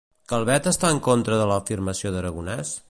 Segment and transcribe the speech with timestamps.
[0.31, 2.79] Calvet està en contra de l'afirmació d'Aragonès?